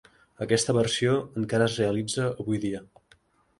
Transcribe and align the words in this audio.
Aquesta 0.45 0.73
versió 0.77 1.13
encara 1.43 1.69
es 1.73 1.77
realitza 1.83 2.25
avui 2.33 2.65
dia. 2.67 2.83